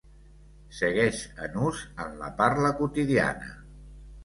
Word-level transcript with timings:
Segueix 0.77 1.19
en 1.49 1.59
ús 1.67 1.83
en 2.07 2.17
la 2.23 2.33
parla 2.41 2.73
quotidiana. 2.83 3.55